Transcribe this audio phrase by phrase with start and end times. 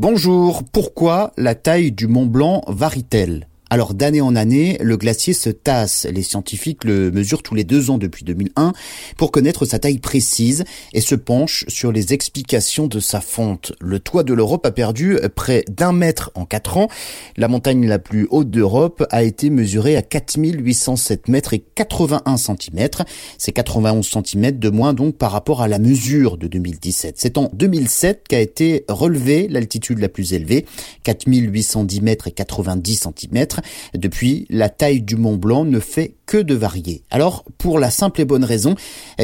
[0.00, 3.47] Bonjour, pourquoi la taille du Mont Blanc varie-t-elle?
[3.70, 6.06] Alors d'année en année, le glacier se tasse.
[6.10, 8.72] Les scientifiques le mesurent tous les deux ans depuis 2001
[9.16, 10.64] pour connaître sa taille précise
[10.94, 13.72] et se penchent sur les explications de sa fonte.
[13.80, 16.88] Le toit de l'Europe a perdu près d'un mètre en quatre ans.
[17.36, 23.04] La montagne la plus haute d'Europe a été mesurée à 4807 mètres et 81 centimètres.
[23.36, 27.16] C'est 91 centimètres de moins donc par rapport à la mesure de 2017.
[27.18, 30.64] C'est en 2007 qu'a été relevée l'altitude la plus élevée,
[31.04, 33.06] 4810 mètres et 90
[33.94, 37.02] Depuis, la taille du Mont Blanc ne fait que de varier.
[37.10, 38.74] Alors, pour la simple et bonne raison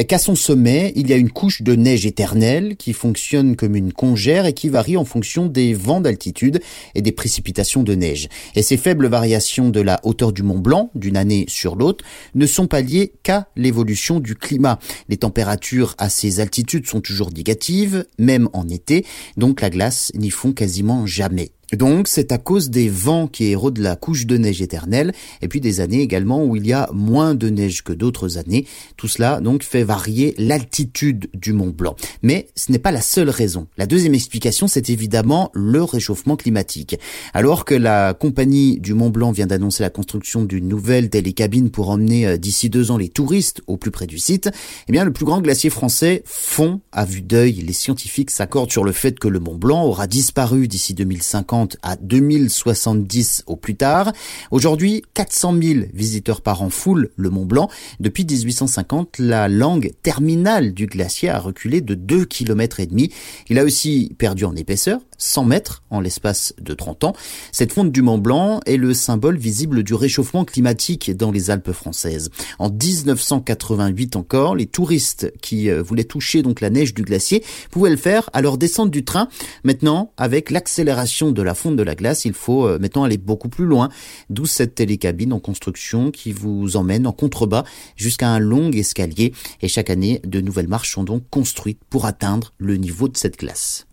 [0.07, 3.93] qu'à son sommet, il y a une couche de neige éternelle qui fonctionne comme une
[3.93, 6.61] congère et qui varie en fonction des vents d'altitude
[6.95, 8.27] et des précipitations de neige.
[8.55, 12.47] Et ces faibles variations de la hauteur du Mont Blanc, d'une année sur l'autre, ne
[12.47, 14.79] sont pas liées qu'à l'évolution du climat.
[15.07, 19.05] Les températures à ces altitudes sont toujours négatives, même en été,
[19.37, 21.51] donc la glace n'y fond quasiment jamais.
[21.75, 25.61] Donc c'est à cause des vents qui érodent la couche de neige éternelle et puis
[25.61, 28.65] des années également où il y a moins de neige que d'autres années.
[28.97, 31.95] Tout cela donc fait varier l'altitude du Mont Blanc.
[32.21, 33.67] Mais ce n'est pas la seule raison.
[33.77, 36.97] La deuxième explication c'est évidemment le réchauffement climatique.
[37.33, 41.89] Alors que la compagnie du Mont Blanc vient d'annoncer la construction d'une nouvelle télécabine pour
[41.89, 44.49] emmener euh, d'ici deux ans les touristes au plus près du site,
[44.87, 47.53] eh bien le plus grand glacier français fond à vue d'œil.
[47.53, 51.95] Les scientifiques s'accordent sur le fait que le Mont Blanc aura disparu d'ici 2050 à
[51.95, 54.11] 2070 au plus tard.
[54.51, 57.69] Aujourd'hui, 400 000 visiteurs par an foulent le Mont Blanc.
[57.99, 63.11] Depuis 1850, la langue terminale du glacier a reculé de 2 km et demi.
[63.49, 67.13] Il a aussi perdu en épaisseur, 100 mètres en l'espace de 30 ans.
[67.51, 71.71] Cette fonte du Mont Blanc est le symbole visible du réchauffement climatique dans les Alpes
[71.71, 72.29] françaises.
[72.59, 77.89] En 1988 encore, les touristes qui euh, voulaient toucher donc la neige du glacier pouvaient
[77.89, 79.27] le faire à leur descente du train.
[79.63, 83.49] Maintenant, avec l'accélération de la fonte de la glace, il faut euh, maintenant aller beaucoup
[83.49, 83.89] plus loin,
[84.29, 87.63] d'où cette télécabine en construction qui vous emmène en contrebas
[87.95, 89.33] jusqu'à un long escalier.
[89.61, 93.39] Et chaque année, de nouvelles marches sont donc construites pour atteindre le niveau de cette
[93.39, 93.87] glace.